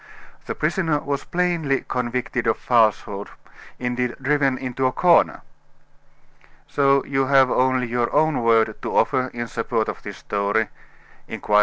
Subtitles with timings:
[0.47, 3.27] The prisoner was plainly convicted of falsehood,
[3.77, 5.43] indeed driven into a corner.
[6.67, 10.69] "So you have only your own word to offer in support of this story?"
[11.27, 11.59] inquired M.